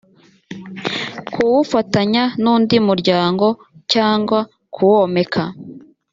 [1.33, 3.47] kuwufatanya n undi muryango
[3.91, 4.39] cyangwa
[4.73, 5.43] kuwomeka